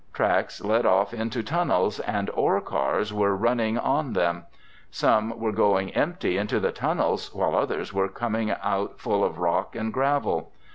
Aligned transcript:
Tracks 0.13 0.61
led 0.65 0.83
off 0.87 1.13
into 1.13 1.43
tunnels 1.43 1.99
and 1.99 2.31
ore 2.31 2.59
cars 2.59 3.13
were 3.13 3.35
running 3.35 3.77
on 3.77 4.13
them. 4.13 4.45
Some 4.89 5.39
were 5.39 5.51
going 5.51 5.91
empty 5.91 6.39
into 6.39 6.59
the 6.59 6.71
tunnels 6.71 7.31
while 7.35 7.55
others 7.55 7.93
were 7.93 8.09
coming 8.09 8.49
out 8.49 8.99
full 8.99 9.23
of 9.23 9.37
rock 9.37 9.75
and 9.75 9.93
gravel. 9.93 10.53